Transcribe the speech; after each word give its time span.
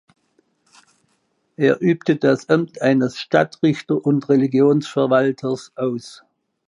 Er 1.57 1.79
übte 1.83 2.15
das 2.15 2.49
Amt 2.49 2.81
eines 2.81 3.19
Stadtrichter 3.19 4.03
und 4.03 4.29
Religionsverwalters 4.29 5.73
aus. 5.75 6.23